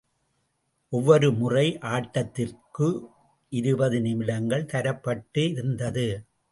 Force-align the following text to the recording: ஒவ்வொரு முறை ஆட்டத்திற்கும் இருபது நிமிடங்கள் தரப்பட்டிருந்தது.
ஒவ்வொரு 0.89 1.31
முறை 1.31 1.77
ஆட்டத்திற்கும் 1.81 2.97
இருபது 3.49 4.01
நிமிடங்கள் 4.01 4.69
தரப்பட்டிருந்தது. 4.73 6.07